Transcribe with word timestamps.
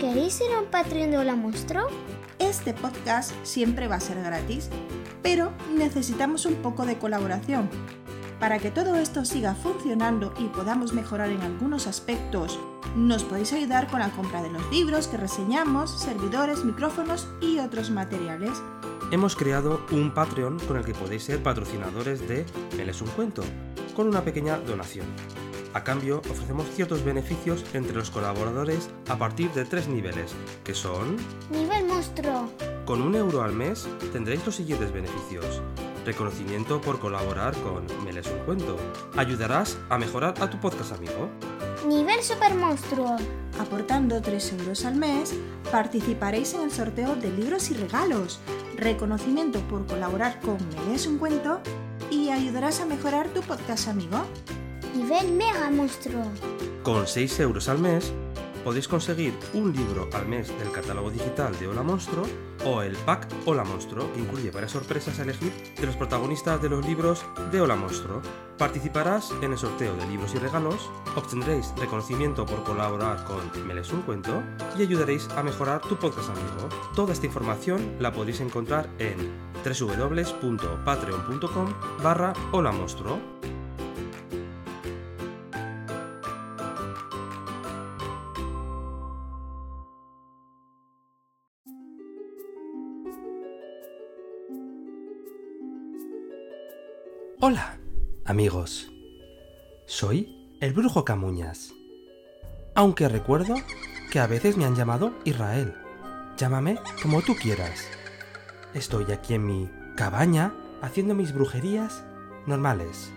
¿Queréis 0.00 0.32
ser 0.32 0.56
un 0.58 0.64
Patreon 0.64 1.10
de 1.10 1.18
Hola 1.18 1.36
monstruo? 1.36 1.86
Este 2.38 2.72
podcast 2.72 3.32
siempre 3.42 3.86
va 3.86 3.96
a 3.96 4.00
ser 4.00 4.22
gratis, 4.22 4.70
pero 5.22 5.52
necesitamos 5.76 6.46
un 6.46 6.54
poco 6.54 6.86
de 6.86 6.96
colaboración. 6.96 7.68
Para 8.38 8.58
que 8.58 8.70
todo 8.70 8.96
esto 8.96 9.26
siga 9.26 9.54
funcionando 9.54 10.32
y 10.38 10.44
podamos 10.44 10.94
mejorar 10.94 11.28
en 11.28 11.42
algunos 11.42 11.86
aspectos, 11.86 12.58
nos 12.96 13.24
podéis 13.24 13.52
ayudar 13.52 13.88
con 13.88 14.00
la 14.00 14.08
compra 14.08 14.42
de 14.42 14.48
los 14.48 14.70
libros 14.70 15.06
que 15.06 15.18
reseñamos, 15.18 16.00
servidores, 16.00 16.64
micrófonos 16.64 17.28
y 17.42 17.58
otros 17.58 17.90
materiales. 17.90 18.52
Hemos 19.12 19.36
creado 19.36 19.84
un 19.90 20.14
Patreon 20.14 20.60
con 20.60 20.78
el 20.78 20.84
que 20.86 20.94
podéis 20.94 21.24
ser 21.24 21.42
patrocinadores 21.42 22.26
de 22.26 22.46
Me 22.74 22.86
lees 22.86 23.02
un 23.02 23.08
cuento, 23.08 23.42
con 23.94 24.08
una 24.08 24.22
pequeña 24.22 24.56
donación. 24.56 25.04
A 25.72 25.84
cambio, 25.84 26.18
ofrecemos 26.28 26.66
ciertos 26.74 27.04
beneficios 27.04 27.64
entre 27.74 27.94
los 27.94 28.10
colaboradores 28.10 28.90
a 29.08 29.16
partir 29.16 29.52
de 29.52 29.64
tres 29.64 29.86
niveles, 29.86 30.34
que 30.64 30.74
son... 30.74 31.16
Nivel 31.50 31.86
monstruo. 31.86 32.50
Con 32.84 33.00
un 33.02 33.14
euro 33.14 33.42
al 33.42 33.52
mes 33.52 33.86
tendréis 34.12 34.44
los 34.44 34.56
siguientes 34.56 34.92
beneficios. 34.92 35.62
Reconocimiento 36.04 36.80
por 36.80 36.98
colaborar 36.98 37.54
con 37.58 37.86
Me 38.04 38.12
lees 38.12 38.26
un 38.26 38.38
cuento. 38.40 38.76
Ayudarás 39.16 39.78
a 39.90 39.98
mejorar 39.98 40.34
a 40.42 40.50
tu 40.50 40.58
podcast 40.58 40.92
amigo. 40.92 41.30
Nivel 41.86 42.20
super 42.22 42.54
monstruo. 42.54 43.16
Aportando 43.60 44.20
3 44.20 44.52
euros 44.54 44.84
al 44.84 44.96
mes, 44.96 45.34
participaréis 45.70 46.54
en 46.54 46.62
el 46.62 46.72
sorteo 46.72 47.14
de 47.14 47.30
libros 47.30 47.70
y 47.70 47.74
regalos, 47.74 48.40
reconocimiento 48.76 49.60
por 49.68 49.86
colaborar 49.86 50.40
con 50.40 50.56
Me 50.56 50.88
lees 50.88 51.06
un 51.06 51.18
cuento 51.18 51.60
y 52.10 52.30
ayudarás 52.30 52.80
a 52.80 52.86
mejorar 52.86 53.28
tu 53.28 53.40
podcast 53.42 53.86
amigo. 53.86 54.24
Nivel 54.94 55.32
mega 55.32 55.70
monstruo. 55.70 56.22
Con 56.82 57.06
6 57.06 57.40
euros 57.40 57.68
al 57.68 57.78
mes 57.78 58.12
podéis 58.64 58.88
conseguir 58.88 59.34
un 59.54 59.72
libro 59.72 60.08
al 60.12 60.26
mes 60.26 60.48
del 60.58 60.72
catálogo 60.72 61.10
digital 61.10 61.58
de 61.58 61.68
Hola 61.68 61.82
Monstruo 61.82 62.26
o 62.66 62.82
el 62.82 62.94
pack 62.96 63.26
Hola 63.46 63.64
Monstruo, 63.64 64.12
que 64.12 64.20
incluye 64.20 64.50
varias 64.50 64.72
sorpresas 64.72 65.18
a 65.18 65.22
elegir 65.22 65.50
de 65.80 65.86
los 65.86 65.96
protagonistas 65.96 66.60
de 66.60 66.68
los 66.68 66.86
libros 66.86 67.24
de 67.50 67.58
Hola 67.60 67.76
Monstruo. 67.76 68.20
Participarás 68.58 69.32
en 69.40 69.52
el 69.52 69.58
sorteo 69.58 69.96
de 69.96 70.06
libros 70.06 70.34
y 70.34 70.38
regalos, 70.38 70.90
obtendréis 71.16 71.72
reconocimiento 71.78 72.44
por 72.44 72.62
colaborar 72.64 73.24
con 73.24 73.40
Me 73.66 73.74
lees 73.74 73.90
un 73.92 74.02
cuento 74.02 74.42
y 74.78 74.82
ayudaréis 74.82 75.28
a 75.30 75.42
mejorar 75.42 75.80
tu 75.80 75.96
podcast 75.96 76.28
amigo. 76.28 76.68
Toda 76.94 77.14
esta 77.14 77.26
información 77.26 77.96
la 77.98 78.12
podéis 78.12 78.40
encontrar 78.40 78.90
en 78.98 79.16
www.patreon.com 79.64 81.74
barra 82.02 82.34
Hola 82.52 82.72
Monstruo. 82.72 83.18
Hola, 97.50 97.80
amigos. 98.24 98.92
Soy 99.84 100.56
el 100.60 100.72
brujo 100.72 101.04
Camuñas. 101.04 101.72
Aunque 102.76 103.08
recuerdo 103.08 103.56
que 104.12 104.20
a 104.20 104.28
veces 104.28 104.56
me 104.56 104.66
han 104.66 104.76
llamado 104.76 105.14
Israel. 105.24 105.74
Llámame 106.36 106.78
como 107.02 107.22
tú 107.22 107.34
quieras. 107.34 107.88
Estoy 108.72 109.10
aquí 109.10 109.34
en 109.34 109.46
mi 109.46 109.68
cabaña 109.96 110.54
haciendo 110.80 111.16
mis 111.16 111.34
brujerías 111.34 112.04
normales. 112.46 113.10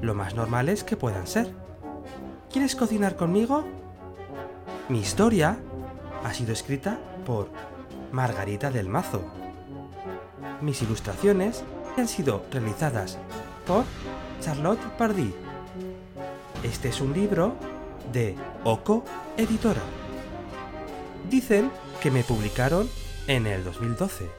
Lo 0.00 0.14
más 0.14 0.34
normales 0.34 0.84
que 0.84 0.96
puedan 0.96 1.26
ser. 1.26 1.52
¿Quieres 2.50 2.76
cocinar 2.76 3.16
conmigo? 3.16 3.66
Mi 4.88 5.00
historia 5.00 5.58
ha 6.24 6.32
sido 6.32 6.54
escrita 6.54 6.98
por 7.26 7.50
Margarita 8.10 8.70
del 8.70 8.88
Mazo. 8.88 9.20
Mis 10.62 10.80
ilustraciones 10.80 11.62
han 12.00 12.08
sido 12.08 12.44
realizadas 12.50 13.18
por 13.66 13.84
Charlotte 14.40 14.82
Pardí. 14.98 15.34
Este 16.62 16.88
es 16.88 17.00
un 17.00 17.12
libro 17.12 17.56
de 18.12 18.36
Oco 18.64 19.04
Editora. 19.36 19.82
Dicen 21.30 21.70
que 22.00 22.10
me 22.10 22.22
publicaron 22.22 22.88
en 23.26 23.46
el 23.46 23.64
2012. 23.64 24.30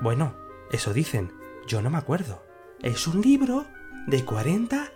Bueno, 0.00 0.34
eso 0.70 0.92
dicen, 0.92 1.32
yo 1.66 1.80
no 1.80 1.90
me 1.90 1.98
acuerdo. 1.98 2.42
Es 2.82 3.06
un 3.06 3.20
libro 3.20 3.66
de 4.06 4.24
40 4.24 4.90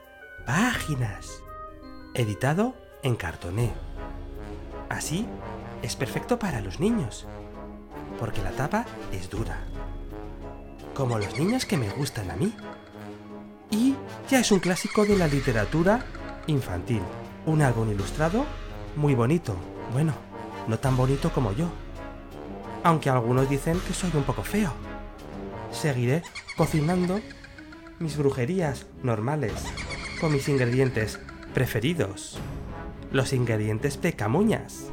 páginas, 0.46 1.42
editado 2.14 2.74
en 3.02 3.16
cartoné. 3.16 3.72
Así 4.88 5.26
es 5.82 5.96
perfecto 5.96 6.38
para 6.38 6.60
los 6.60 6.80
niños, 6.80 7.26
porque 8.18 8.42
la 8.42 8.50
tapa 8.50 8.84
es 9.12 9.30
dura 9.30 9.64
como 10.98 11.16
los 11.16 11.38
niños 11.38 11.64
que 11.64 11.76
me 11.76 11.88
gustan 11.90 12.28
a 12.28 12.34
mí. 12.34 12.52
Y 13.70 13.94
ya 14.28 14.40
es 14.40 14.50
un 14.50 14.58
clásico 14.58 15.06
de 15.06 15.16
la 15.16 15.28
literatura 15.28 16.04
infantil. 16.48 17.02
Un 17.46 17.62
álbum 17.62 17.88
ilustrado 17.88 18.44
muy 18.96 19.14
bonito. 19.14 19.54
Bueno, 19.92 20.12
no 20.66 20.76
tan 20.80 20.96
bonito 20.96 21.32
como 21.32 21.52
yo. 21.52 21.68
Aunque 22.82 23.10
algunos 23.10 23.48
dicen 23.48 23.78
que 23.86 23.94
soy 23.94 24.10
un 24.12 24.24
poco 24.24 24.42
feo. 24.42 24.72
Seguiré 25.70 26.24
cocinando 26.56 27.20
mis 28.00 28.16
brujerías 28.16 28.86
normales 29.04 29.52
con 30.20 30.32
mis 30.32 30.48
ingredientes 30.48 31.20
preferidos. 31.54 32.40
Los 33.12 33.32
ingredientes 33.32 33.96
pecamuñas. 33.98 34.86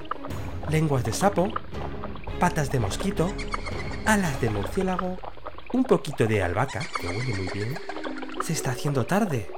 Lenguas 0.69 1.03
de 1.03 1.13
sapo, 1.13 1.51
patas 2.39 2.72
de 2.72 2.79
mosquito, 2.79 3.31
alas 4.05 4.39
de 4.39 4.51
murciélago, 4.51 5.17
un 5.75 5.83
poquito 5.83 6.25
de 6.25 6.41
albahaca, 6.41 6.79
que 6.99 7.07
huele 7.07 7.35
muy 7.35 7.49
bien. 7.53 7.77
Se 8.41 8.53
está 8.53 8.71
haciendo 8.71 9.05
tarde 9.05 9.49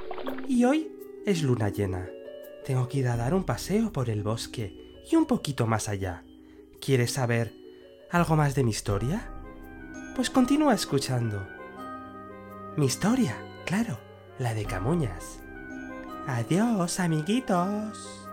y 0.48 0.64
hoy 0.64 0.90
es 1.24 1.44
luna 1.44 1.68
llena. 1.68 2.08
Tengo 2.66 2.88
que 2.88 2.98
ir 2.98 3.08
a 3.08 3.16
dar 3.16 3.34
un 3.34 3.44
paseo 3.44 3.92
por 3.92 4.10
el 4.10 4.24
bosque 4.24 5.00
y 5.08 5.14
un 5.14 5.26
poquito 5.26 5.68
más 5.68 5.88
allá. 5.88 6.24
¿Quieres 6.80 7.12
saber 7.12 7.54
algo 8.10 8.34
más 8.34 8.56
de 8.56 8.64
mi 8.64 8.70
historia? 8.70 9.30
Pues 10.16 10.28
continúa 10.28 10.74
escuchando. 10.74 11.46
Mi 12.76 12.86
historia, 12.86 13.36
claro, 13.64 14.00
la 14.40 14.54
de 14.54 14.64
Camuñas. 14.64 15.38
Adiós, 16.26 16.98
amiguitos. 16.98 18.27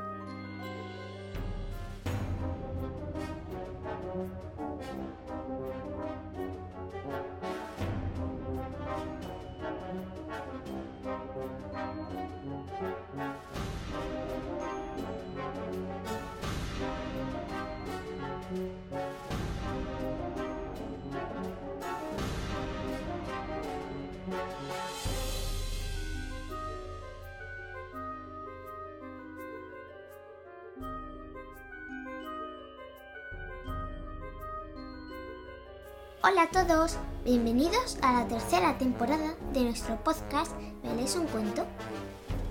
Hola 36.28 36.42
a 36.42 36.50
todos, 36.50 36.98
bienvenidos 37.24 38.00
a 38.02 38.14
la 38.14 38.28
tercera 38.28 38.80
temporada 38.80 39.36
de 39.54 39.62
nuestro 39.62 40.04
podcast 40.04 40.52
¿Me 40.84 40.96
lees 40.96 41.16
un 41.16 41.28
cuento? 41.28 41.68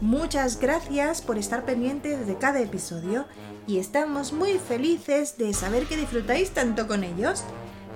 Muchas 0.00 0.60
gracias 0.60 1.20
por 1.20 1.38
estar 1.38 1.64
pendientes 1.64 2.24
de 2.28 2.38
cada 2.38 2.60
episodio 2.60 3.24
y 3.66 3.80
estamos 3.80 4.32
muy 4.32 4.60
felices 4.60 5.38
de 5.38 5.52
saber 5.54 5.86
que 5.86 5.96
disfrutáis 5.96 6.52
tanto 6.52 6.86
con 6.86 7.02
ellos. 7.02 7.42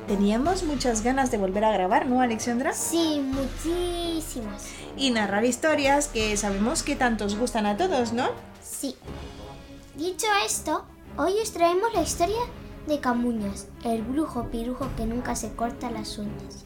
Teníamos 0.09 0.65
muchas 0.65 1.05
ganas 1.05 1.31
de 1.31 1.39
volver 1.39 1.65
a 1.65 1.71
grabar, 1.71 2.07
¿no, 2.07 2.23
Alexandra? 2.23 2.73
Sí, 2.73 3.25
muchísimas. 3.25 4.65
Y 4.97 5.13
narrar 5.13 5.45
historias 5.45 6.09
que 6.09 6.37
sabemos 6.37 6.83
que 6.83 6.97
tantos 6.97 7.37
gustan 7.39 7.67
a 7.67 7.77
todos, 7.77 8.13
¿no? 8.13 8.31
Sí. 8.61 8.97
Dicho 9.95 10.27
esto, 10.45 10.85
hoy 11.17 11.35
os 11.41 11.53
traemos 11.53 11.95
la 11.95 12.03
historia 12.03 12.41
de 12.89 13.01
Camuñas, 13.01 13.69
el 13.85 14.03
brujo 14.03 14.51
pirujo 14.51 14.89
que 14.97 15.05
nunca 15.05 15.37
se 15.37 15.55
corta 15.55 15.91
las 15.91 16.17
uñas. 16.17 16.65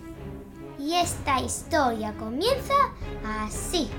Y 0.78 0.94
esta 0.94 1.40
historia 1.40 2.14
comienza 2.14 2.74
así. 3.26 3.90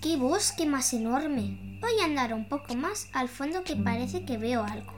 ¡Qué 0.00 0.16
bosque 0.16 0.64
más 0.64 0.94
enorme! 0.94 1.58
Voy 1.82 2.00
a 2.00 2.06
andar 2.06 2.32
un 2.32 2.46
poco 2.46 2.74
más 2.74 3.08
al 3.12 3.28
fondo 3.28 3.62
que 3.62 3.76
parece 3.76 4.24
que 4.24 4.38
veo 4.38 4.64
algo. 4.64 4.92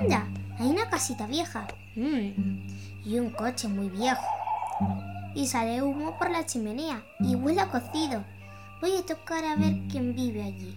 Anda, 0.00 0.28
hay 0.58 0.68
una 0.68 0.88
casita 0.88 1.26
vieja. 1.26 1.66
Mm, 1.96 2.68
y 3.04 3.18
un 3.18 3.30
coche 3.30 3.66
muy 3.66 3.88
viejo. 3.88 4.24
Y 5.34 5.48
sale 5.48 5.82
humo 5.82 6.16
por 6.18 6.30
la 6.30 6.46
chimenea 6.46 7.02
y 7.18 7.34
huele 7.34 7.60
a 7.60 7.68
cocido. 7.68 8.22
Voy 8.80 8.96
a 8.96 9.04
tocar 9.04 9.44
a 9.44 9.56
ver 9.56 9.74
quién 9.90 10.14
vive 10.14 10.42
allí. 10.42 10.76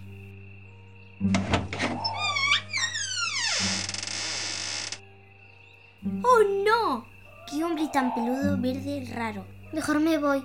¡Oh 6.24 6.40
no! 6.64 7.06
¡Qué 7.48 7.62
hombre 7.62 7.88
tan 7.92 8.12
peludo, 8.14 8.60
verde 8.60 9.08
raro! 9.14 9.46
Mejor 9.72 10.00
me 10.00 10.18
voy. 10.18 10.44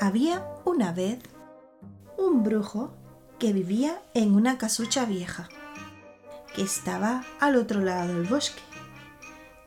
Había 0.00 0.44
una 0.64 0.92
vez 0.92 1.20
un 2.18 2.42
brujo 2.42 2.92
que 3.38 3.52
vivía 3.52 4.02
en 4.12 4.34
una 4.34 4.58
casucha 4.58 5.04
vieja, 5.04 5.48
que 6.54 6.62
estaba 6.62 7.24
al 7.38 7.54
otro 7.54 7.80
lado 7.80 8.08
del 8.08 8.26
bosque, 8.26 8.60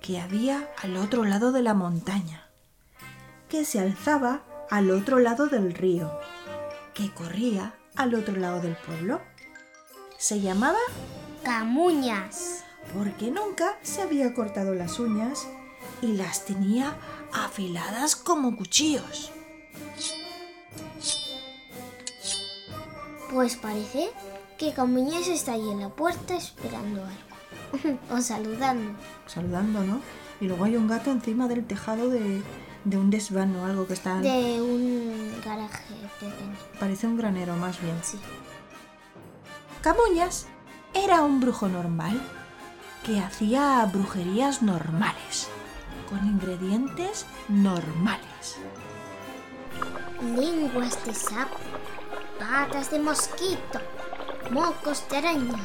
que 0.08 0.22
había 0.22 0.70
al 0.82 0.96
otro 0.96 1.26
lado 1.26 1.52
de 1.52 1.62
la 1.62 1.74
montaña, 1.74 2.48
que 3.50 3.66
se 3.66 3.82
alzaba 3.82 4.42
al 4.70 4.90
otro 4.90 5.20
lado 5.20 5.48
del 5.48 5.74
río, 5.74 6.18
que 6.94 7.14
corría 7.14 7.76
al 7.98 8.16
otro 8.16 8.38
lado 8.38 8.62
del 8.62 8.78
pueblo. 8.78 9.20
Se 10.18 10.40
llamaba 10.40 10.80
Camuñas. 11.44 12.64
porque 12.94 13.32
nunca 13.32 13.78
se 13.82 14.02
había 14.02 14.34
cortado 14.34 14.74
las 14.74 14.98
uñas 14.98 15.46
y 16.02 16.14
las 16.14 16.46
tenía 16.46 16.96
afiladas 17.34 18.16
como 18.16 18.56
cuchillos. 18.56 19.34
Pues 23.30 23.58
parece 23.58 24.10
que 24.58 24.72
Camuñas 24.72 25.28
está 25.28 25.52
ahí 25.52 25.70
en 25.70 25.82
la 25.82 25.90
puerta 25.90 26.38
esperando 26.38 27.02
algo. 27.04 27.37
o 28.12 28.22
saludando. 28.22 28.92
saludando, 29.26 29.84
¿no? 29.84 30.02
Y 30.40 30.46
luego 30.46 30.66
hay 30.66 30.76
un 30.76 30.88
gato 30.88 31.12
encima 31.12 31.48
del 31.48 31.66
tejado 31.66 32.10
de, 32.10 32.42
de 32.84 32.98
un 32.98 33.10
desván 33.10 33.56
o 33.56 33.66
algo 33.66 33.88
que 33.88 33.94
está... 33.94 34.20
De 34.20 34.62
un 34.62 35.34
garaje 35.44 35.96
pequeño. 36.20 36.56
Parece 36.80 37.08
un 37.08 37.18
granero 37.18 37.56
más 37.56 37.82
bien. 37.82 37.96
Sí. 38.04 38.20
Camuñas 39.82 40.48
era 40.94 41.22
un 41.22 41.40
brujo 41.40 41.68
normal 41.68 42.22
que 43.04 43.20
hacía 43.20 43.86
brujerías 43.92 44.62
normales, 44.62 45.48
con 46.10 46.26
ingredientes 46.28 47.26
normales. 47.48 48.58
Lenguas 50.36 51.06
de 51.06 51.14
sapo, 51.14 51.58
patas 52.40 52.92
de 52.92 53.00
mosquito, 53.00 53.80
mocos 54.52 55.08
de 55.10 55.18
araña. 55.18 55.64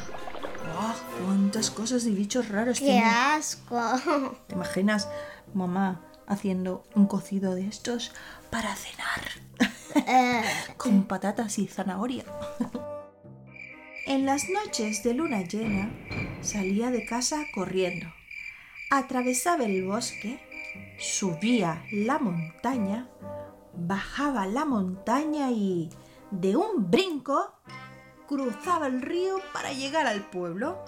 ¡Ah! 0.65 0.95
¡Cuántas 1.23 1.71
cosas 1.71 2.05
y 2.05 2.11
bichos 2.11 2.49
raros 2.49 2.79
¡Qué 2.79 2.85
tiene! 2.85 3.03
asco! 3.05 3.79
¿Te 4.47 4.55
imaginas 4.55 5.07
mamá 5.53 6.01
haciendo 6.27 6.83
un 6.95 7.07
cocido 7.07 7.55
de 7.55 7.67
estos 7.67 8.11
para 8.49 8.75
cenar? 8.75 9.21
Eh, 10.07 10.43
con 10.77 11.03
patatas 11.03 11.59
y 11.59 11.67
zanahoria. 11.67 12.25
En 14.05 14.25
las 14.25 14.49
noches 14.49 15.03
de 15.03 15.13
luna 15.13 15.43
llena 15.43 15.91
salía 16.41 16.91
de 16.91 17.05
casa 17.05 17.45
corriendo, 17.53 18.07
atravesaba 18.91 19.63
el 19.63 19.85
bosque, 19.85 20.39
subía 20.99 21.85
la 21.91 22.19
montaña, 22.19 23.09
bajaba 23.73 24.45
la 24.45 24.65
montaña 24.65 25.51
y, 25.51 25.89
de 26.31 26.57
un 26.57 26.91
brinco, 26.91 27.53
cruzaba 28.33 28.87
el 28.87 29.01
río 29.01 29.39
para 29.53 29.73
llegar 29.73 30.07
al 30.07 30.21
pueblo. 30.21 30.83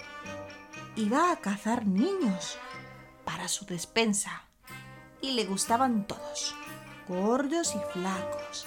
Iba 0.96 1.30
a 1.30 1.36
cazar 1.36 1.86
niños 1.86 2.58
para 3.24 3.46
su 3.46 3.66
despensa 3.66 4.42
y 5.20 5.32
le 5.32 5.44
gustaban 5.44 6.06
todos, 6.08 6.54
gordos 7.08 7.76
y 7.76 7.92
flacos, 7.92 8.66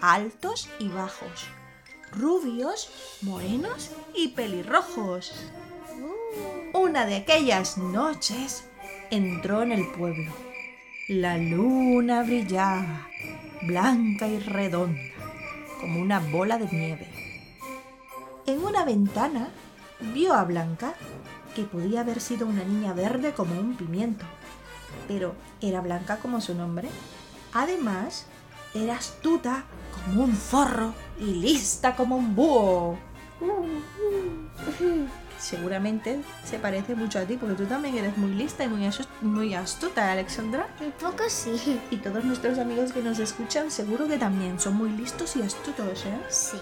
altos 0.00 0.68
y 0.80 0.88
bajos, 0.88 1.46
rubios, 2.10 2.90
morenos 3.22 3.92
y 4.12 4.28
pelirrojos. 4.28 5.32
Una 6.74 7.06
de 7.06 7.16
aquellas 7.16 7.78
noches 7.78 8.64
entró 9.10 9.62
en 9.62 9.70
el 9.70 9.86
pueblo. 9.92 10.32
La 11.08 11.38
luna 11.38 12.24
brillaba, 12.24 13.06
blanca 13.62 14.26
y 14.26 14.40
redonda, 14.40 15.00
como 15.80 16.00
una 16.00 16.18
bola 16.18 16.58
de 16.58 16.66
nieve. 16.76 17.25
En 18.46 18.64
una 18.64 18.84
ventana 18.84 19.48
vio 20.14 20.32
a 20.32 20.44
Blanca, 20.44 20.94
que 21.56 21.64
podía 21.64 22.02
haber 22.02 22.20
sido 22.20 22.46
una 22.46 22.62
niña 22.62 22.92
verde 22.92 23.32
como 23.32 23.58
un 23.58 23.76
pimiento, 23.76 24.24
pero 25.08 25.34
era 25.60 25.80
blanca 25.80 26.18
como 26.18 26.40
su 26.40 26.54
nombre. 26.54 26.88
Además, 27.52 28.26
era 28.72 28.96
astuta 28.96 29.64
como 29.94 30.24
un 30.24 30.36
zorro 30.36 30.94
y 31.18 31.24
lista 31.24 31.96
como 31.96 32.16
un 32.16 32.36
búho. 32.36 32.98
Seguramente 35.40 36.20
se 36.44 36.58
parece 36.58 36.94
mucho 36.94 37.18
a 37.18 37.24
ti, 37.24 37.36
porque 37.36 37.56
tú 37.56 37.64
también 37.64 37.96
eres 37.96 38.16
muy 38.16 38.32
lista 38.32 38.64
y 38.64 38.68
muy, 38.68 38.88
muy 39.22 39.54
astuta, 39.54 40.12
Alexandra. 40.12 40.68
un 40.80 40.92
poco 40.92 41.24
sí. 41.28 41.80
Y 41.90 41.96
todos 41.96 42.24
nuestros 42.24 42.58
amigos 42.58 42.92
que 42.92 43.02
nos 43.02 43.18
escuchan 43.18 43.70
seguro 43.70 44.06
que 44.06 44.18
también 44.18 44.60
son 44.60 44.76
muy 44.76 44.90
listos 44.90 45.34
y 45.36 45.42
astutos, 45.42 46.06
¿eh? 46.06 46.18
Sí. 46.28 46.58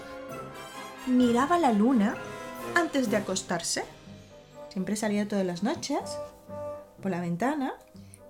Miraba 1.07 1.57
la 1.59 1.71
luna 1.71 2.15
antes 2.75 3.09
de 3.09 3.17
acostarse. 3.17 3.85
Siempre 4.69 4.95
salía 4.95 5.27
todas 5.27 5.45
las 5.45 5.63
noches 5.63 5.99
por 7.01 7.11
la 7.11 7.21
ventana 7.21 7.73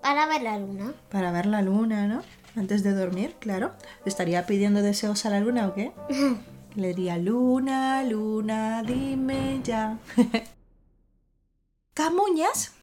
Para 0.02 0.26
ver 0.26 0.42
la 0.42 0.58
luna. 0.58 0.92
para 1.10 1.32
ver 1.32 1.46
la 1.46 1.62
luna, 1.62 2.06
¿no? 2.06 2.22
Antes 2.56 2.82
de 2.82 2.92
dormir, 2.94 3.34
claro. 3.40 3.72
¿Le 4.04 4.08
estaría 4.10 4.46
pidiendo 4.46 4.82
deseos 4.82 5.26
a 5.26 5.30
la 5.30 5.40
luna 5.40 5.68
o 5.68 5.74
qué? 5.74 5.92
Le 6.74 6.88
diría, 6.88 7.16
luna, 7.16 8.02
luna, 8.04 8.82
dime 8.82 9.60
ya. 9.64 9.98
Camuñas 11.94 12.74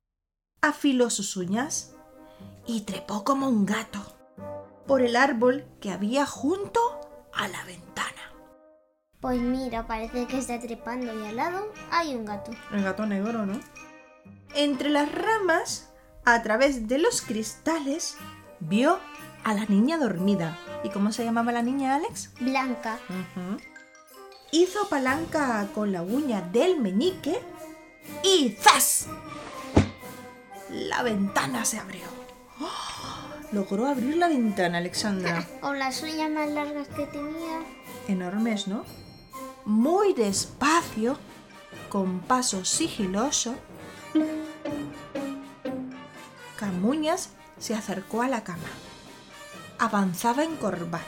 afiló 0.62 1.10
sus 1.12 1.38
uñas 1.38 1.92
y 2.66 2.82
trepó 2.82 3.24
como 3.24 3.48
un 3.48 3.66
gato 3.68 4.00
por 4.88 5.02
el 5.04 5.16
árbol 5.16 5.66
que 5.80 5.92
había 5.92 6.26
junto 6.26 6.80
a 7.34 7.48
la 7.48 7.64
ventana. 7.66 8.13
Pues 9.24 9.40
mira, 9.40 9.88
parece 9.88 10.28
que 10.28 10.38
está 10.38 10.60
trepando 10.60 11.18
y 11.18 11.26
al 11.26 11.38
lado 11.38 11.72
hay 11.92 12.14
un 12.14 12.26
gato. 12.26 12.52
El 12.74 12.84
gato 12.84 13.06
negro, 13.06 13.46
¿no? 13.46 13.58
Entre 14.54 14.90
las 14.90 15.10
ramas, 15.10 15.94
a 16.26 16.44
través 16.44 16.90
de 16.90 16.98
los 16.98 17.22
cristales, 17.22 18.18
vio 18.60 19.00
a 19.46 19.54
la 19.54 19.64
niña 19.64 19.98
dormida. 19.98 20.60
¿Y 20.84 20.90
cómo 20.90 21.14
se 21.14 21.24
llamaba 21.24 21.54
la 21.54 21.62
niña, 21.62 21.96
Alex? 21.96 22.32
Blanca. 22.42 23.00
Hizo 24.52 24.90
palanca 24.90 25.70
con 25.74 25.94
la 25.94 26.02
uña 26.02 26.42
del 26.42 26.82
meñique 26.82 27.40
y 28.24 28.58
¡zas! 28.60 29.08
La 30.70 31.02
ventana 31.02 31.64
se 31.64 31.80
abrió. 31.80 32.08
¡Oh! 32.60 32.68
Logró 33.54 33.88
abrir 33.88 34.18
la 34.18 34.28
ventana, 34.28 34.80
Alexandra. 34.80 35.48
Con 35.62 35.80
las 35.80 36.04
uñas 36.04 36.30
más 36.30 36.50
largas 36.50 36.90
que 36.90 37.06
tenía. 37.06 37.62
Enormes, 38.10 38.68
¿no? 38.68 38.84
Muy 39.66 40.14
despacio, 40.14 41.18
con 41.90 42.20
paso 42.20 42.66
sigiloso, 42.66 43.56
Camuñas 46.58 47.30
se 47.60 47.74
acercó 47.74 48.22
a 48.22 48.28
la 48.28 48.44
cama. 48.44 48.70
Avanzaba 49.80 50.44
encorvado, 50.44 51.04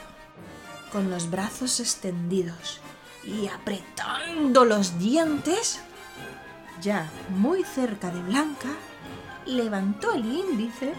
con 0.92 1.10
los 1.10 1.30
brazos 1.30 1.80
extendidos 1.80 2.80
y 3.24 3.48
apretando 3.48 4.64
los 4.64 4.98
dientes. 4.98 5.80
Ya 6.80 7.10
muy 7.30 7.64
cerca 7.64 8.10
de 8.10 8.20
Blanca, 8.20 8.68
levantó 9.46 10.12
el 10.12 10.24
índice 10.24 10.92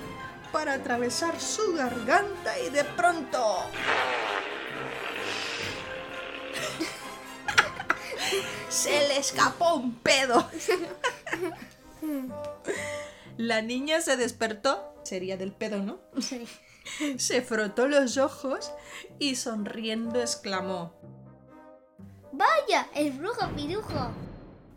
para 0.51 0.73
atravesar 0.73 1.39
su 1.39 1.73
garganta 1.73 2.57
y 2.59 2.69
de 2.69 2.83
pronto... 2.83 3.57
Se 8.77 9.07
le 9.07 9.17
escapó 9.17 9.73
un 9.73 9.95
pedo. 9.95 10.47
La 13.35 13.63
niña 13.63 14.01
se 14.01 14.17
despertó, 14.17 14.93
sería 15.01 15.35
del 15.35 15.51
pedo, 15.51 15.81
¿no? 15.81 15.97
Sí. 16.21 16.47
Se 17.17 17.41
frotó 17.41 17.87
los 17.87 18.17
ojos 18.17 18.71
y 19.17 19.35
sonriendo 19.35 20.21
exclamó. 20.21 20.93
¡Vaya! 22.31 22.87
¡El 22.93 23.13
brujo 23.13 23.49
pirujo! 23.55 24.11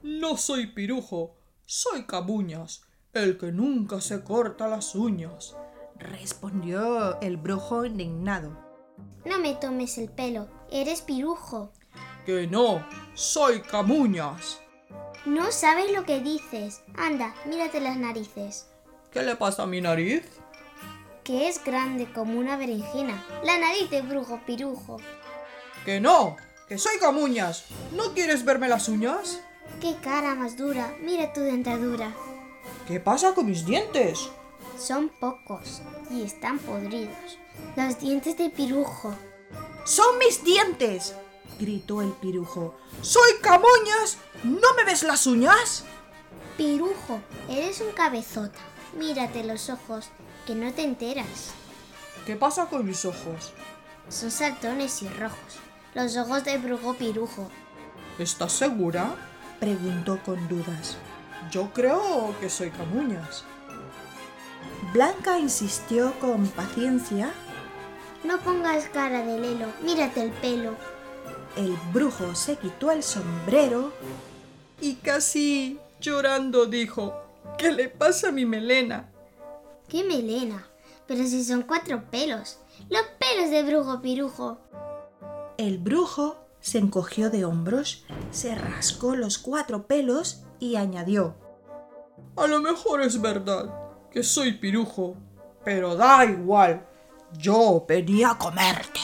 No 0.02 0.38
soy 0.38 0.68
pirujo, 0.68 1.36
soy 1.66 2.06
camuñas, 2.06 2.82
el 3.12 3.36
que 3.36 3.52
nunca 3.52 4.00
se 4.00 4.24
corta 4.24 4.66
las 4.66 4.94
uñas. 4.94 5.56
Respondió 5.98 7.20
el 7.20 7.36
brujo 7.36 7.84
indignado. 7.84 8.56
No 9.26 9.38
me 9.38 9.54
tomes 9.56 9.98
el 9.98 10.10
pelo, 10.10 10.48
eres 10.70 11.02
pirujo. 11.02 11.74
Que 12.30 12.46
no, 12.46 12.86
soy 13.14 13.60
camuñas. 13.60 14.60
No 15.24 15.50
sabes 15.50 15.90
lo 15.90 16.04
que 16.04 16.20
dices. 16.20 16.80
Anda, 16.96 17.34
mírate 17.44 17.80
las 17.80 17.96
narices. 17.96 18.68
¿Qué 19.10 19.24
le 19.24 19.34
pasa 19.34 19.64
a 19.64 19.66
mi 19.66 19.80
nariz? 19.80 20.22
Que 21.24 21.48
es 21.48 21.62
grande 21.64 22.12
como 22.12 22.38
una 22.38 22.56
berenjena. 22.56 23.20
La 23.42 23.58
nariz 23.58 23.90
de 23.90 24.02
brujo 24.02 24.40
pirujo. 24.46 24.98
Que 25.84 25.98
no, 25.98 26.36
que 26.68 26.78
soy 26.78 26.98
camuñas. 27.00 27.64
¿No 27.90 28.14
quieres 28.14 28.44
verme 28.44 28.68
las 28.68 28.88
uñas? 28.88 29.40
¡Qué 29.80 29.96
cara 30.00 30.36
más 30.36 30.56
dura! 30.56 30.94
Mira 31.00 31.32
tu 31.32 31.40
dentadura. 31.40 32.14
¿Qué 32.86 33.00
pasa 33.00 33.34
con 33.34 33.46
mis 33.46 33.66
dientes? 33.66 34.28
Son 34.78 35.08
pocos 35.08 35.82
y 36.12 36.22
están 36.22 36.60
podridos. 36.60 37.38
Los 37.74 37.98
dientes 37.98 38.38
de 38.38 38.50
pirujo. 38.50 39.16
¡Son 39.82 40.16
mis 40.18 40.44
dientes! 40.44 41.16
Gritó 41.60 42.00
el 42.00 42.12
pirujo. 42.12 42.74
¡Soy 43.02 43.32
camuñas! 43.42 44.18
¿No 44.42 44.74
me 44.76 44.84
ves 44.84 45.02
las 45.02 45.26
uñas? 45.26 45.84
Pirujo, 46.56 47.20
eres 47.48 47.80
un 47.80 47.92
cabezota. 47.92 48.58
Mírate 48.96 49.44
los 49.44 49.68
ojos, 49.70 50.08
que 50.46 50.54
no 50.54 50.72
te 50.72 50.82
enteras. 50.82 51.52
¿Qué 52.26 52.36
pasa 52.36 52.66
con 52.66 52.86
mis 52.86 53.04
ojos? 53.04 53.52
Son 54.08 54.30
saltones 54.30 55.02
y 55.02 55.08
rojos. 55.08 55.58
Los 55.94 56.16
ojos 56.16 56.44
de 56.44 56.58
brujo 56.58 56.94
pirujo. 56.94 57.48
¿Estás 58.18 58.52
segura? 58.52 59.14
preguntó 59.60 60.18
con 60.24 60.48
dudas. 60.48 60.96
Yo 61.50 61.72
creo 61.72 62.34
que 62.40 62.48
soy 62.48 62.70
camuñas. 62.70 63.44
Blanca 64.92 65.38
insistió 65.38 66.18
con 66.18 66.46
paciencia. 66.48 67.32
No 68.24 68.38
pongas 68.38 68.88
cara 68.88 69.22
de 69.22 69.38
lelo, 69.38 69.66
mírate 69.82 70.22
el 70.22 70.30
pelo. 70.30 70.76
El 71.56 71.76
brujo 71.92 72.34
se 72.34 72.56
quitó 72.56 72.90
el 72.90 73.02
sombrero 73.02 73.92
Y 74.80 74.94
casi 74.96 75.78
llorando 76.00 76.66
dijo, 76.66 77.14
¿qué 77.58 77.72
le 77.72 77.88
pasa 77.88 78.28
a 78.28 78.32
mi 78.32 78.46
melena? 78.46 79.10
¡Qué 79.88 80.04
melena! 80.04 80.66
Pero 81.06 81.24
si 81.24 81.44
son 81.44 81.62
cuatro 81.62 82.08
pelos. 82.10 82.60
Los 82.88 83.02
pelos 83.18 83.50
de 83.50 83.62
brujo 83.64 84.00
pirujo. 84.00 84.58
El 85.58 85.78
brujo 85.78 86.36
se 86.60 86.78
encogió 86.78 87.30
de 87.30 87.44
hombros, 87.44 88.04
se 88.30 88.54
rascó 88.54 89.16
los 89.16 89.38
cuatro 89.38 89.86
pelos 89.86 90.44
y 90.58 90.76
añadió. 90.76 91.34
A 92.36 92.46
lo 92.46 92.60
mejor 92.60 93.02
es 93.02 93.20
verdad 93.20 93.74
que 94.10 94.22
soy 94.22 94.52
pirujo, 94.52 95.16
pero 95.64 95.96
da 95.96 96.24
igual. 96.24 96.86
Yo 97.36 97.84
venía 97.86 98.30
a 98.30 98.38
comerte. 98.38 99.00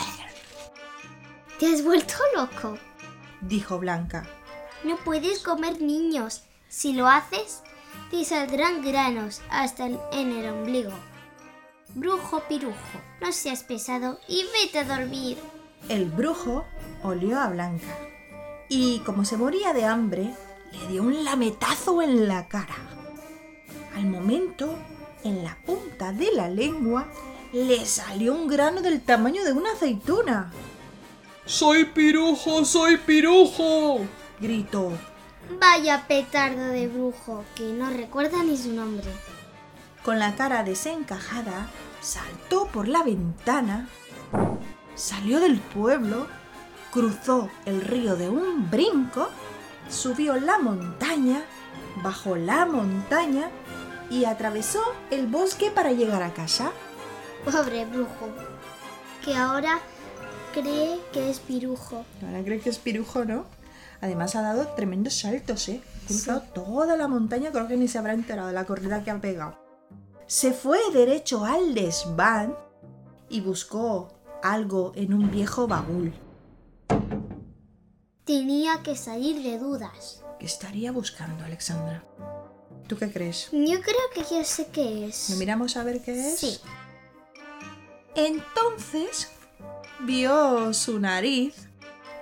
¿Te 1.58 1.72
has 1.72 1.82
vuelto 1.82 2.14
loco? 2.34 2.78
dijo 3.40 3.78
Blanca. 3.78 4.25
No 4.84 4.96
puedes 4.96 5.42
comer 5.42 5.80
niños. 5.80 6.42
Si 6.68 6.92
lo 6.92 7.06
haces, 7.08 7.62
te 8.10 8.25
saldrán 8.25 8.82
granos 8.82 9.40
hasta 9.50 9.86
en 9.86 10.32
el 10.32 10.50
ombligo. 10.50 10.92
Brujo 11.94 12.42
pirujo, 12.48 13.00
no 13.22 13.32
seas 13.32 13.62
pesado 13.62 14.18
y 14.28 14.44
vete 14.52 14.80
a 14.80 14.84
dormir. 14.84 15.38
El 15.88 16.06
brujo 16.06 16.66
olió 17.02 17.40
a 17.40 17.48
Blanca 17.48 17.96
y 18.68 18.98
como 19.00 19.25
se 19.25 19.36
moría 19.36 19.72
de 19.72 19.84
hambre, 19.84 20.34
le 20.72 20.88
dio 20.88 21.02
un 21.02 21.25
lametazo 21.25 22.02
en 22.02 22.28
la 22.28 22.48
cara. 22.48 22.76
Al 23.94 24.06
momento, 24.06 24.76
en 25.25 25.42
la 25.42 25.56
punta 25.64 26.12
de 26.12 26.32
la 26.32 26.48
lengua, 26.48 27.06
le 27.52 27.86
salió 27.86 28.34
un 28.34 28.48
grano 28.48 28.82
del 28.82 29.00
tamaño 29.00 29.44
de 29.44 29.52
una 29.52 29.72
aceituna. 29.72 30.52
Soy 31.47 31.85
pirujo, 31.85 32.65
soy 32.65 32.97
pirujo. 32.97 34.00
Gritó. 34.41 34.91
Vaya 35.61 36.05
petardo 36.09 36.67
de 36.67 36.88
brujo, 36.88 37.45
que 37.55 37.73
no 37.73 37.88
recuerda 37.88 38.43
ni 38.43 38.57
su 38.57 38.73
nombre. 38.73 39.07
Con 40.05 40.19
la 40.19 40.35
cara 40.35 40.65
desencajada, 40.65 41.69
saltó 42.00 42.67
por 42.67 42.88
la 42.88 43.05
ventana, 43.05 43.88
salió 44.97 45.38
del 45.38 45.61
pueblo, 45.61 46.26
cruzó 46.91 47.49
el 47.65 47.81
río 47.81 48.17
de 48.17 48.29
un 48.29 48.69
brinco, 48.69 49.29
subió 49.88 50.35
la 50.41 50.59
montaña, 50.59 51.45
bajó 52.03 52.35
la 52.35 52.67
montaña 52.67 53.50
y 54.11 54.25
atravesó 54.25 54.83
el 55.12 55.29
bosque 55.29 55.71
para 55.71 55.93
llegar 55.93 56.25
a 56.25 56.35
casa. 56.35 56.73
Pobre 57.45 57.85
brujo, 57.85 58.31
que 59.25 59.37
ahora 59.37 59.81
cree 60.60 61.00
que 61.12 61.30
es 61.30 61.40
pirujo. 61.40 62.04
Ahora 62.25 62.42
cree 62.42 62.60
que 62.60 62.70
es 62.70 62.78
pirujo, 62.78 63.25
¿no? 63.25 63.44
Además 64.00 64.34
ha 64.36 64.42
dado 64.42 64.66
tremendos 64.68 65.14
saltos, 65.14 65.68
¿eh? 65.68 65.82
Ha 66.04 66.06
cruzado 66.06 66.42
toda 66.54 66.96
la 66.96 67.08
montaña, 67.08 67.50
creo 67.50 67.68
que 67.68 67.76
ni 67.76 67.88
se 67.88 67.98
habrá 67.98 68.14
enterado 68.14 68.48
de 68.48 68.54
la 68.54 68.64
corrida 68.64 69.02
que 69.04 69.10
ha 69.10 69.20
pegado. 69.20 69.58
Se 70.26 70.52
fue 70.52 70.78
derecho 70.92 71.44
al 71.44 71.75
desván 71.75 72.56
y 73.28 73.40
buscó 73.40 74.08
algo 74.42 74.92
en 74.94 75.14
un 75.14 75.30
viejo 75.30 75.66
baúl. 75.66 76.12
Tenía 78.25 78.82
que 78.82 78.96
salir 78.96 79.42
de 79.42 79.58
dudas. 79.58 80.22
¿Qué 80.38 80.46
estaría 80.46 80.90
buscando, 80.90 81.44
Alexandra? 81.44 82.04
¿Tú 82.88 82.96
qué 82.96 83.12
crees? 83.12 83.48
Yo 83.52 83.80
creo 83.80 84.10
que 84.14 84.22
ya 84.28 84.44
sé 84.44 84.68
qué 84.72 85.06
es. 85.06 85.30
¿Lo 85.30 85.36
miramos 85.36 85.76
a 85.76 85.84
ver 85.84 86.02
qué 86.02 86.32
es? 86.32 86.38
Sí. 86.38 86.58
Entonces 88.14 89.36
vio 90.00 90.73
su 90.75 91.00
nariz 91.00 91.69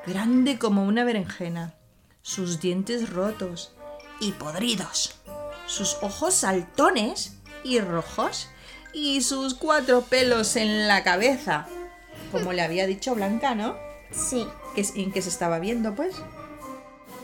grande 0.06 0.58
como 0.58 0.84
una 0.84 1.04
berenjena, 1.04 1.74
sus 2.22 2.60
dientes 2.60 3.10
rotos 3.10 3.74
y 4.20 4.32
podridos, 4.32 5.14
sus 5.66 5.96
ojos 6.02 6.34
saltones 6.34 7.36
y 7.62 7.80
rojos 7.80 8.48
y 8.92 9.22
sus 9.22 9.54
cuatro 9.54 10.02
pelos 10.02 10.56
en 10.56 10.86
la 10.86 11.02
cabeza, 11.02 11.66
como 12.30 12.52
le 12.52 12.62
había 12.62 12.86
dicho 12.86 13.14
Blanca, 13.14 13.54
¿no? 13.54 13.76
Sí. 14.12 14.46
¿En 14.76 15.12
qué 15.12 15.22
se 15.22 15.28
estaba 15.28 15.58
viendo, 15.58 15.94
pues? 15.94 16.16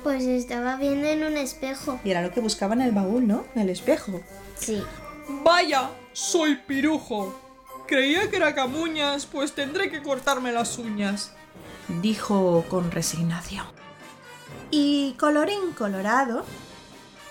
Pues 0.02 0.24
estaba 0.24 0.76
viendo 0.76 1.08
en 1.08 1.24
un 1.24 1.36
espejo. 1.36 2.00
Y 2.04 2.10
era 2.10 2.22
lo 2.22 2.32
que 2.32 2.40
buscaba 2.40 2.74
en 2.74 2.80
el 2.80 2.92
baúl, 2.92 3.26
¿no? 3.26 3.44
En 3.54 3.62
el 3.62 3.70
espejo. 3.70 4.20
Sí. 4.56 4.82
Vaya, 5.44 5.90
soy 6.12 6.56
pirujo. 6.56 7.38
Creía 7.90 8.30
que 8.30 8.36
era 8.36 8.54
camuñas, 8.54 9.26
pues 9.26 9.52
tendré 9.52 9.90
que 9.90 10.00
cortarme 10.00 10.52
las 10.52 10.78
uñas. 10.78 11.32
dijo 12.00 12.64
con 12.68 12.92
resignación. 12.92 13.66
Y 14.70 15.16
colorín 15.18 15.72
colorado, 15.76 16.46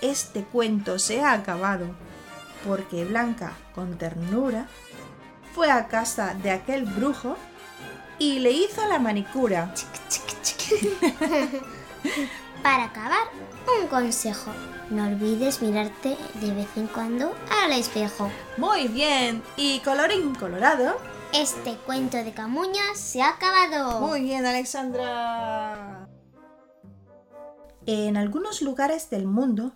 este 0.02 0.44
cuento 0.44 0.98
se 0.98 1.22
ha 1.22 1.32
acabado, 1.32 1.86
porque 2.68 3.06
Blanca, 3.06 3.54
con 3.74 3.96
ternura, 3.96 4.68
fue 5.54 5.70
a 5.70 5.88
casa 5.88 6.34
de 6.34 6.50
aquel 6.50 6.84
brujo 6.84 7.38
y 8.18 8.40
le 8.40 8.50
hizo 8.50 8.86
la 8.86 8.98
manicura. 8.98 9.72
Para 12.62 12.84
acabar, 12.84 13.28
un 13.80 13.86
consejo. 13.88 14.50
No 14.90 15.06
olvides 15.06 15.62
mirarte 15.62 16.16
de 16.40 16.52
vez 16.52 16.68
en 16.76 16.88
cuando 16.88 17.34
al 17.62 17.72
espejo. 17.72 18.30
Muy 18.58 18.88
bien, 18.88 19.42
y 19.56 19.80
colorín 19.80 20.34
colorado. 20.34 20.96
Este 21.32 21.76
cuento 21.86 22.18
de 22.18 22.32
Camuñas 22.32 22.98
se 22.98 23.22
ha 23.22 23.30
acabado. 23.30 24.00
Muy 24.00 24.22
bien, 24.22 24.44
Alexandra. 24.44 26.08
En 27.86 28.16
algunos 28.16 28.60
lugares 28.60 29.08
del 29.10 29.26
mundo 29.26 29.72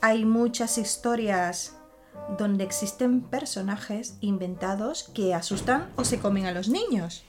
hay 0.00 0.24
muchas 0.24 0.78
historias 0.78 1.76
donde 2.38 2.64
existen 2.64 3.22
personajes 3.22 4.16
inventados 4.20 5.10
que 5.14 5.34
asustan 5.34 5.92
o 5.96 6.04
se 6.04 6.20
comen 6.20 6.46
a 6.46 6.52
los 6.52 6.68
niños. 6.68 7.24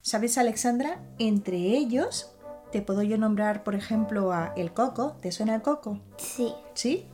¿Sabes, 0.00 0.38
Alexandra? 0.38 1.00
Entre 1.18 1.56
ellos 1.56 2.31
te 2.72 2.82
puedo 2.82 3.02
yo 3.02 3.18
nombrar, 3.18 3.62
por 3.62 3.74
ejemplo, 3.74 4.32
a 4.32 4.52
El 4.56 4.72
Coco. 4.72 5.16
¿Te 5.20 5.30
suena 5.30 5.54
el 5.54 5.62
Coco? 5.62 6.00
Sí. 6.16 6.52
¿Sí? 6.74 7.06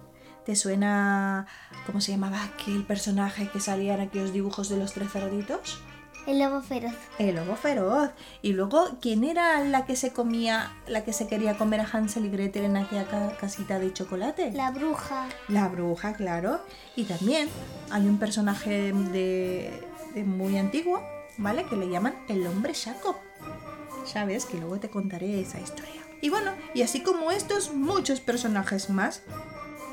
¿Te 0.46 0.56
suena 0.56 1.46
cómo 1.86 2.00
se 2.00 2.12
llamaba 2.12 2.42
aquel 2.42 2.84
personaje 2.86 3.50
que 3.50 3.60
salía 3.60 3.94
en 3.94 4.00
aquellos 4.00 4.32
dibujos 4.32 4.68
de 4.70 4.78
los 4.78 4.92
tres 4.94 5.12
cerditos? 5.12 5.80
El 6.26 6.40
lobo 6.40 6.60
feroz. 6.60 6.92
El 7.18 7.36
lobo 7.36 7.56
feroz. 7.56 8.10
Y 8.42 8.52
luego, 8.52 8.84
¿quién 9.00 9.24
era 9.24 9.60
la 9.64 9.86
que 9.86 9.96
se 9.96 10.12
comía, 10.12 10.70
la 10.86 11.02
que 11.04 11.12
se 11.14 11.26
quería 11.26 11.56
comer 11.56 11.80
a 11.80 11.88
Hansel 11.90 12.26
y 12.26 12.30
Gretel 12.30 12.64
en 12.64 12.76
aquella 12.76 13.06
ca- 13.06 13.36
casita 13.38 13.78
de 13.78 13.92
chocolate? 13.92 14.52
La 14.52 14.70
bruja. 14.70 15.26
La 15.48 15.68
bruja, 15.68 16.12
claro. 16.14 16.60
Y 16.96 17.04
también 17.04 17.48
hay 17.90 18.06
un 18.06 18.18
personaje 18.18 18.92
de, 18.92 19.82
de 20.14 20.24
muy 20.24 20.58
antiguo, 20.58 21.02
¿vale? 21.38 21.64
Que 21.64 21.76
le 21.76 21.88
llaman 21.88 22.14
el 22.28 22.46
hombre 22.46 22.74
saco. 22.74 23.18
¿Sabes? 24.12 24.46
Que 24.46 24.58
luego 24.58 24.78
te 24.78 24.88
contaré 24.88 25.40
esa 25.40 25.60
historia. 25.60 26.02
Y 26.20 26.30
bueno, 26.30 26.52
y 26.74 26.82
así 26.82 27.02
como 27.02 27.30
estos, 27.30 27.72
muchos 27.74 28.20
personajes 28.20 28.90
más. 28.90 29.22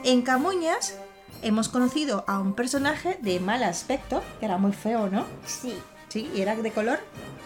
En 0.03 0.22
Camuñas 0.22 0.95
hemos 1.41 1.69
conocido 1.69 2.24
a 2.27 2.39
un 2.39 2.53
personaje 2.53 3.17
de 3.22 3.39
mal 3.39 3.63
aspecto, 3.63 4.24
que 4.39 4.45
era 4.45 4.57
muy 4.57 4.72
feo, 4.74 5.10
¿no? 5.10 5.25
Sí. 5.45 5.77
Sí, 6.10 6.31
y 6.34 6.41
era 6.41 6.55
de 6.55 6.72
color 6.72 7.00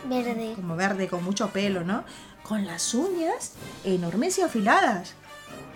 Verde. 0.06 0.54
como 0.56 0.76
verde, 0.76 1.08
con 1.08 1.24
mucho 1.24 1.50
pelo, 1.50 1.84
¿no? 1.84 2.04
Con 2.44 2.66
las 2.68 2.94
uñas 2.94 3.54
enormes 3.84 4.38
y 4.38 4.42
afiladas. 4.42 5.14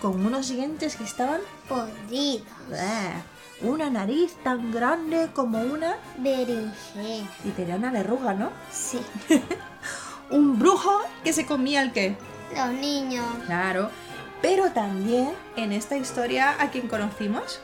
Con 0.02 0.26
unos 0.26 0.50
dientes 0.50 0.96
que 0.96 1.04
estaban 1.04 1.42
Podrido. 1.68 2.46
¡Bleh! 2.68 3.14
Una 3.62 3.90
nariz 3.90 4.36
tan 4.44 4.72
grande 4.72 5.30
como 5.34 5.60
una 5.60 5.96
Berenjena. 6.18 7.30
y 7.46 7.50
tenía 7.56 7.76
una 7.78 7.92
verruga, 7.92 8.34
¿no? 8.34 8.52
Sí. 8.72 9.00
Un 10.30 10.58
brujo 10.60 10.92
que 11.24 11.34
se 11.34 11.46
comía 11.46 11.82
el 11.82 11.92
qué. 11.92 12.16
Los 12.56 12.70
niños. 12.74 13.26
Claro. 13.46 13.90
Pero 14.42 14.72
también 14.72 15.32
en 15.56 15.72
esta 15.72 15.98
historia 15.98 16.56
a 16.62 16.70
quien 16.70 16.88
conocimos 16.88 17.62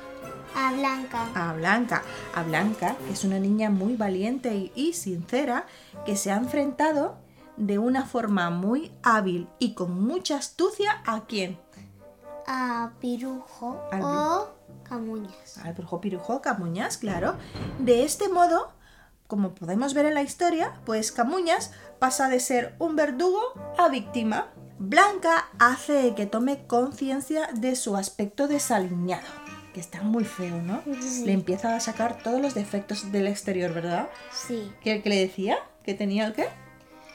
A 0.56 0.72
Blanca. 0.72 1.28
a 1.36 1.54
Blanca. 1.54 2.04
A 2.34 2.44
Blanca, 2.44 2.96
que 3.06 3.14
es 3.14 3.24
una 3.24 3.40
niña 3.40 3.70
muy 3.70 3.96
valiente 3.96 4.56
y, 4.56 4.72
y 4.76 4.94
sincera, 4.94 5.66
que 6.06 6.16
se 6.16 6.32
ha 6.32 6.38
enfrentado 6.38 7.18
de 7.58 7.78
una 7.78 8.06
forma 8.06 8.50
muy 8.50 8.92
hábil 9.04 9.50
y 9.60 9.74
con 9.74 10.02
mucha 10.02 10.38
astucia 10.38 11.02
a 11.06 11.22
quién? 11.26 11.60
A 12.48 12.92
Pirujo. 13.02 13.82
Al 13.92 14.02
o 14.02 14.50
Camuñas. 14.84 15.58
al 15.64 15.74
brujo 15.74 16.00
pirujo 16.02 16.42
Camuñas, 16.42 16.98
claro. 16.98 17.36
De 17.80 18.04
este 18.06 18.30
modo, 18.30 18.72
como 19.30 19.54
podemos 19.54 19.94
ver 19.94 20.08
en 20.08 20.16
la 20.16 20.24
historia, 20.24 20.74
pues 20.88 21.12
Camuñas 21.12 21.72
pasa 22.00 22.30
de 22.30 22.40
ser 22.40 22.76
un 22.80 22.96
verdugo 22.96 23.40
a 23.78 23.88
víctima. 23.88 24.48
Blanca 24.80 25.50
hace 25.60 26.16
que 26.16 26.26
tome 26.26 26.66
conciencia 26.66 27.48
de 27.54 27.76
su 27.76 27.96
aspecto 27.96 28.48
desaliñado, 28.48 29.28
que 29.72 29.82
está 29.82 30.02
muy 30.02 30.26
feo, 30.26 30.60
¿no? 30.64 30.82
Sí. 31.00 31.26
Le 31.26 31.34
empieza 31.34 31.76
a 31.76 31.80
sacar 31.80 32.24
todos 32.24 32.42
los 32.42 32.56
defectos 32.56 33.12
del 33.12 33.28
exterior, 33.28 33.72
¿verdad? 33.72 34.10
Sí. 34.32 34.74
¿Qué, 34.82 35.04
qué 35.04 35.10
le 35.10 35.20
decía? 35.20 35.60
¿Que 35.84 35.94
tenía 35.94 36.26
el 36.26 36.34
qué? 36.34 36.50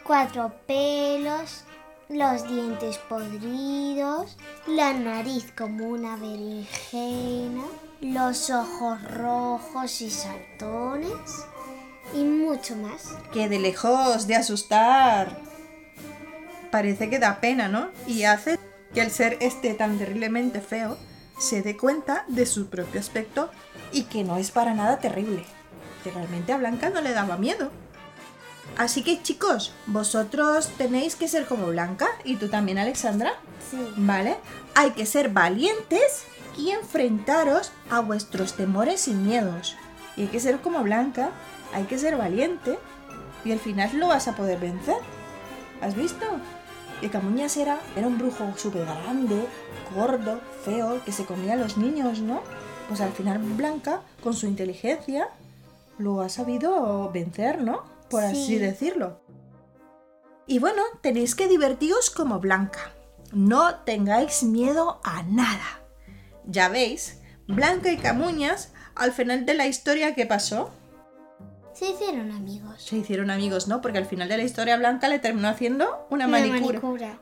Cuatro 0.04 0.54
pelos. 0.68 1.64
Los 2.08 2.46
dientes 2.46 2.96
podridos. 3.08 4.36
La 4.68 4.92
nariz 4.92 5.52
como 5.58 5.88
una 5.88 6.14
berenjena. 6.14 7.64
Los 8.00 8.50
ojos 8.50 9.02
rojos 9.10 10.00
y 10.00 10.10
saltones. 10.10 11.46
Y 12.14 12.24
mucho 12.24 12.76
más. 12.76 13.14
Que 13.32 13.48
de 13.48 13.58
lejos 13.58 14.26
de 14.26 14.36
asustar 14.36 15.38
parece 16.70 17.08
que 17.08 17.18
da 17.18 17.40
pena, 17.40 17.68
¿no? 17.68 17.88
Y 18.06 18.24
hace 18.24 18.58
que 18.92 19.00
el 19.00 19.10
ser 19.10 19.36
este 19.40 19.74
tan 19.74 19.98
terriblemente 19.98 20.60
feo 20.60 20.96
se 21.38 21.62
dé 21.62 21.76
cuenta 21.76 22.24
de 22.28 22.46
su 22.46 22.68
propio 22.68 23.00
aspecto 23.00 23.50
y 23.92 24.04
que 24.04 24.24
no 24.24 24.36
es 24.38 24.50
para 24.50 24.74
nada 24.74 24.98
terrible. 24.98 25.44
Que 26.02 26.10
realmente 26.10 26.52
a 26.52 26.56
Blanca 26.56 26.90
no 26.90 27.00
le 27.00 27.12
daba 27.12 27.36
miedo. 27.36 27.70
Así 28.76 29.02
que 29.04 29.22
chicos, 29.22 29.72
vosotros 29.86 30.68
tenéis 30.78 31.14
que 31.16 31.28
ser 31.28 31.46
como 31.46 31.66
Blanca 31.68 32.08
y 32.24 32.36
tú 32.36 32.48
también 32.48 32.78
Alexandra, 32.78 33.34
Sí. 33.70 33.78
¿vale? 33.96 34.36
Hay 34.74 34.90
que 34.92 35.06
ser 35.06 35.28
valientes 35.30 36.24
y 36.56 36.70
enfrentaros 36.70 37.72
a 37.90 38.00
vuestros 38.00 38.54
temores 38.54 39.06
y 39.08 39.12
miedos. 39.12 39.76
Y 40.16 40.22
hay 40.22 40.28
que 40.28 40.40
ser 40.40 40.60
como 40.60 40.82
Blanca, 40.82 41.30
hay 41.74 41.84
que 41.84 41.98
ser 41.98 42.16
valiente 42.16 42.78
y 43.44 43.52
al 43.52 43.58
final 43.58 43.96
lo 43.98 44.08
vas 44.08 44.28
a 44.28 44.34
poder 44.36 44.58
vencer. 44.58 44.96
¿Has 45.82 45.94
visto? 45.94 46.24
Que 47.00 47.10
Camuñas 47.10 47.56
era, 47.56 47.78
era 47.96 48.06
un 48.06 48.16
brujo 48.18 48.52
súper 48.56 48.86
grande, 48.86 49.46
gordo, 49.94 50.40
feo, 50.64 51.02
que 51.04 51.12
se 51.12 51.24
comía 51.26 51.54
a 51.54 51.56
los 51.56 51.76
niños, 51.76 52.20
¿no? 52.20 52.40
Pues 52.88 53.00
al 53.00 53.12
final 53.12 53.38
Blanca, 53.38 54.00
con 54.22 54.34
su 54.34 54.46
inteligencia, 54.46 55.28
lo 55.98 56.20
ha 56.22 56.28
sabido 56.28 57.10
vencer, 57.12 57.60
¿no? 57.60 57.82
Por 58.08 58.22
así 58.24 58.46
Sí. 58.46 58.58
decirlo. 58.58 59.20
Y 60.46 60.58
bueno, 60.58 60.82
tenéis 61.00 61.34
que 61.34 61.48
divertiros 61.48 62.10
como 62.10 62.38
Blanca. 62.38 62.92
No 63.32 63.76
tengáis 63.80 64.42
miedo 64.42 65.00
a 65.02 65.22
nada. 65.24 65.80
Ya 66.46 66.68
veis, 66.68 67.20
Blanca 67.48 67.90
y 67.90 67.96
Camuñas, 67.96 68.72
al 68.94 69.12
final 69.12 69.44
de 69.46 69.54
la 69.54 69.66
historia, 69.66 70.14
¿qué 70.14 70.26
pasó? 70.26 70.70
Se 71.74 71.90
hicieron 71.90 72.30
amigos. 72.30 72.82
Se 72.82 72.96
hicieron 72.96 73.30
amigos, 73.30 73.68
¿no? 73.68 73.80
Porque 73.80 73.98
al 73.98 74.06
final 74.06 74.28
de 74.28 74.36
la 74.38 74.44
historia 74.44 74.76
Blanca 74.76 75.08
le 75.08 75.18
terminó 75.18 75.48
haciendo 75.48 76.06
una, 76.08 76.26
Una 76.26 76.38
manicura. 76.38 76.80
manicura. 76.80 77.18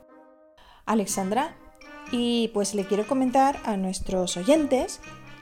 Alexandra. 0.87 1.57
Y 2.11 2.49
pues 2.53 2.75
le 2.75 2.85
quiero 2.87 3.07
comentar 3.07 3.59
a 3.65 3.77
nuestros 3.77 4.37
oyentes 4.37 5.01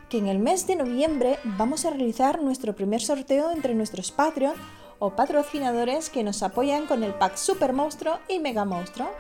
que 0.09 0.19
en 0.19 0.29
el 0.29 0.39
mes 0.39 0.67
de 0.67 0.77
noviembre 0.77 1.39
vamos 1.45 1.85
a 1.85 1.91
realizar 1.91 2.41
nuestro 2.43 2.75
primer 2.77 3.01
sorteo 3.01 3.51
entre 3.51 3.75
nuestros 3.75 4.13
Patreon 4.13 4.55
o 5.01 5.17
patrocinadores 5.17 6.11
que 6.11 6.23
nos 6.23 6.43
apoyan 6.43 6.87
con 6.87 7.03
el 7.03 7.15
pack 7.15 7.37
Super 7.37 7.73
Monstruo 7.73 8.19
y 8.29 8.39
Mega 8.39 8.65
Monstruo. 8.65 9.11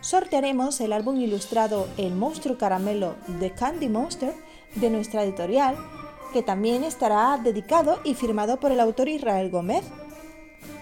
Sortearemos 0.00 0.80
el 0.80 0.92
álbum 0.92 1.16
ilustrado 1.20 1.88
El 1.96 2.14
Monstruo 2.14 2.58
Caramelo 2.58 3.16
de 3.40 3.52
Candy 3.52 3.88
Monster 3.88 4.34
de 4.74 4.90
nuestra 4.90 5.22
editorial, 5.22 5.76
que 6.32 6.42
también 6.42 6.84
estará 6.84 7.38
dedicado 7.42 8.00
y 8.04 8.14
firmado 8.14 8.58
por 8.58 8.72
el 8.72 8.80
autor 8.80 9.08
Israel 9.08 9.50
Gómez. 9.50 9.84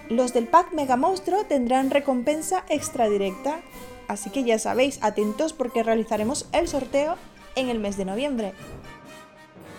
Los 0.09 0.33
del 0.33 0.47
pack 0.47 0.73
Mega 0.73 0.97
Monstruo 0.97 1.45
tendrán 1.45 1.89
recompensa 1.89 2.63
extra 2.69 3.07
directa, 3.09 3.59
así 4.07 4.29
que 4.29 4.43
ya 4.43 4.59
sabéis, 4.59 4.99
atentos 5.01 5.53
porque 5.53 5.83
realizaremos 5.83 6.47
el 6.51 6.67
sorteo 6.67 7.15
en 7.55 7.69
el 7.69 7.79
mes 7.79 7.97
de 7.97 8.05
noviembre. 8.05 8.53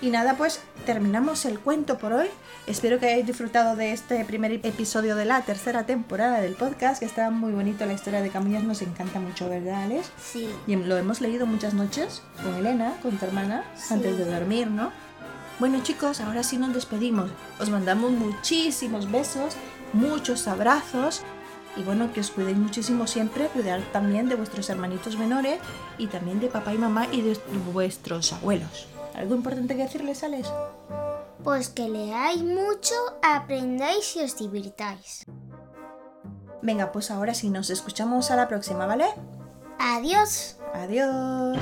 Y 0.00 0.10
nada, 0.10 0.34
pues 0.36 0.60
terminamos 0.84 1.44
el 1.44 1.60
cuento 1.60 1.96
por 1.96 2.12
hoy. 2.12 2.26
Espero 2.66 2.98
que 2.98 3.06
hayáis 3.06 3.26
disfrutado 3.26 3.76
de 3.76 3.92
este 3.92 4.24
primer 4.24 4.50
episodio 4.52 5.14
de 5.14 5.24
la 5.24 5.42
tercera 5.42 5.84
temporada 5.86 6.40
del 6.40 6.54
podcast, 6.54 6.98
que 6.98 7.04
está 7.04 7.30
muy 7.30 7.52
bonito 7.52 7.86
la 7.86 7.92
historia 7.92 8.20
de 8.20 8.28
Camuñas, 8.30 8.64
nos 8.64 8.82
encanta 8.82 9.20
mucho, 9.20 9.48
¿verdad, 9.48 9.84
Alex? 9.84 10.10
Sí. 10.20 10.48
Y 10.66 10.74
lo 10.74 10.96
hemos 10.96 11.20
leído 11.20 11.46
muchas 11.46 11.74
noches 11.74 12.22
con 12.42 12.54
Elena, 12.56 12.94
con 13.00 13.16
tu 13.16 13.24
hermana, 13.26 13.64
Sí. 13.76 13.94
antes 13.94 14.16
de 14.18 14.24
dormir, 14.24 14.68
¿no? 14.68 14.90
Bueno 15.58 15.82
chicos, 15.82 16.20
ahora 16.20 16.42
sí 16.42 16.56
nos 16.56 16.74
despedimos. 16.74 17.30
Os 17.60 17.70
mandamos 17.70 18.10
muchísimos 18.12 19.10
besos, 19.10 19.54
muchos 19.92 20.48
abrazos 20.48 21.22
y 21.76 21.82
bueno, 21.82 22.12
que 22.12 22.20
os 22.20 22.30
cuidéis 22.30 22.58
muchísimo 22.58 23.06
siempre, 23.06 23.46
cuidar 23.48 23.80
también 23.92 24.28
de 24.28 24.34
vuestros 24.34 24.68
hermanitos 24.68 25.16
menores 25.16 25.58
y 25.98 26.06
también 26.08 26.40
de 26.40 26.48
papá 26.48 26.74
y 26.74 26.78
mamá 26.78 27.06
y 27.10 27.22
de 27.22 27.38
vuestros 27.72 28.32
abuelos. 28.32 28.88
¿Algo 29.14 29.34
importante 29.34 29.76
que 29.76 29.84
decirles, 29.84 30.22
Alex? 30.22 30.52
Pues 31.42 31.68
que 31.68 31.88
leáis 31.88 32.42
mucho, 32.42 32.94
aprendáis 33.22 34.16
y 34.16 34.20
os 34.20 34.36
divirtáis. 34.36 35.24
Venga, 36.62 36.92
pues 36.92 37.10
ahora 37.10 37.34
sí, 37.34 37.50
nos 37.50 37.70
escuchamos 37.70 38.30
a 38.30 38.36
la 38.36 38.48
próxima, 38.48 38.86
¿vale? 38.86 39.06
Adiós. 39.78 40.58
Adiós. 40.74 41.58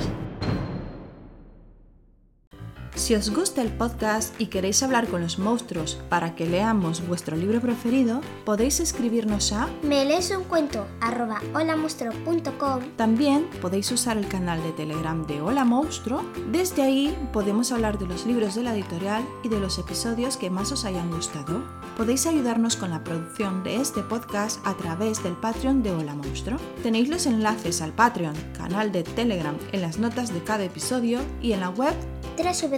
Si 2.95 3.15
os 3.15 3.33
gusta 3.33 3.61
el 3.61 3.69
podcast 3.69 4.39
y 4.39 4.47
queréis 4.47 4.83
hablar 4.83 5.07
con 5.07 5.21
los 5.21 5.39
monstruos 5.39 5.97
para 6.09 6.35
que 6.35 6.45
leamos 6.45 7.07
vuestro 7.07 7.37
libro 7.37 7.61
preferido, 7.61 8.19
podéis 8.45 8.81
escribirnos 8.81 9.53
a... 9.53 9.69
Me 9.81 10.03
lees 10.03 10.29
un 10.31 10.43
cuento 10.43 10.85
arroba 10.99 11.41
holamonstruo.com 11.53 12.81
También 12.97 13.49
podéis 13.61 13.91
usar 13.91 14.17
el 14.17 14.27
canal 14.27 14.61
de 14.61 14.73
Telegram 14.73 15.25
de 15.25 15.41
Hola 15.41 15.63
Monstruo. 15.63 16.23
Desde 16.51 16.83
ahí 16.83 17.17
podemos 17.31 17.71
hablar 17.71 17.97
de 17.97 18.07
los 18.07 18.25
libros 18.25 18.55
de 18.55 18.63
la 18.63 18.75
editorial 18.75 19.23
y 19.41 19.47
de 19.47 19.59
los 19.59 19.79
episodios 19.79 20.35
que 20.35 20.49
más 20.49 20.71
os 20.73 20.83
hayan 20.83 21.09
gustado. 21.11 21.63
Podéis 21.95 22.27
ayudarnos 22.27 22.75
con 22.75 22.91
la 22.91 23.03
producción 23.03 23.63
de 23.63 23.77
este 23.77 24.01
podcast 24.01 24.59
a 24.67 24.75
través 24.75 25.23
del 25.23 25.33
Patreon 25.33 25.81
de 25.81 25.91
Hola 25.91 26.13
Monstruo. 26.13 26.59
Tenéis 26.83 27.07
los 27.07 27.25
enlaces 27.25 27.81
al 27.81 27.93
Patreon, 27.93 28.35
canal 28.57 28.91
de 28.91 29.03
Telegram 29.03 29.55
en 29.71 29.81
las 29.81 29.97
notas 29.97 30.33
de 30.33 30.43
cada 30.43 30.65
episodio 30.65 31.21
y 31.41 31.53
en 31.53 31.61
la 31.61 31.69
web 31.69 31.95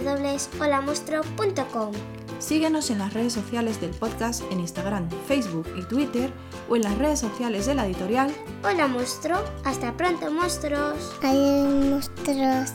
www.holamonstruo.com 0.04 1.92
Síguenos 2.38 2.90
en 2.90 2.98
las 2.98 3.14
redes 3.14 3.32
sociales 3.32 3.80
del 3.80 3.90
podcast 3.90 4.42
en 4.50 4.60
Instagram, 4.60 5.08
Facebook 5.26 5.66
y 5.78 5.82
Twitter 5.82 6.30
o 6.68 6.76
en 6.76 6.82
las 6.82 6.98
redes 6.98 7.20
sociales 7.20 7.66
de 7.66 7.74
la 7.74 7.86
editorial 7.86 8.30
Hola 8.62 8.86
monstruo. 8.86 9.38
Hasta 9.64 9.96
pronto 9.96 10.30
monstruos. 10.30 11.16
Hay 11.22 11.38
monstruos. 11.38 12.72